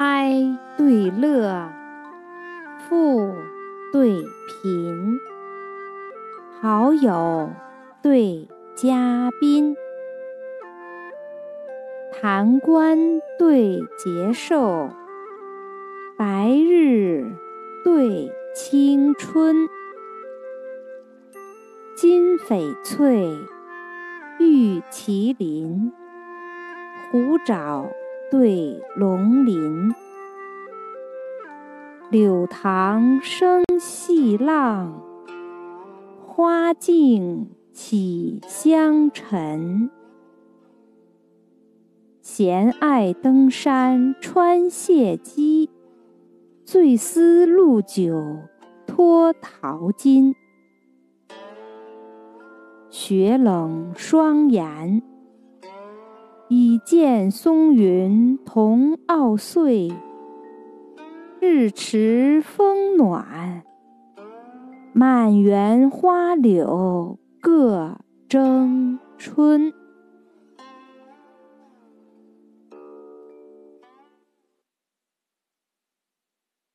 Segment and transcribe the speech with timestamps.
[0.00, 1.70] 哀对乐，
[2.78, 3.34] 富
[3.92, 5.20] 对贫，
[6.58, 7.50] 好友
[8.00, 9.76] 对嘉宾，
[12.14, 12.96] 谈官
[13.38, 14.88] 对节寿，
[16.16, 17.30] 白日
[17.84, 19.68] 对青春，
[21.94, 23.28] 金翡翠
[24.38, 25.92] 玉麒麟，
[27.12, 27.84] 虎爪
[28.30, 29.92] 对龙鳞，
[32.12, 35.02] 柳塘生细浪，
[36.24, 39.90] 花径起香尘。
[42.22, 45.68] 闲爱登山穿谢机，
[46.64, 48.44] 醉思陆酒
[48.86, 50.36] 脱桃金。
[52.90, 55.02] 雪冷霜严，
[56.84, 59.92] 见松云同傲岁；
[61.38, 63.62] 日迟风暖，
[64.92, 69.72] 满园花柳各争春。